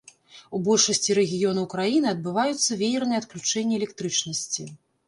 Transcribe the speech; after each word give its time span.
У 0.59 0.61
большасці 0.67 1.17
рэгіёнаў 1.19 1.69
краіны 1.75 2.07
адбываюцца 2.15 2.81
веерныя 2.83 3.23
адключэнні 3.25 3.73
электрычнасці. 3.83 4.73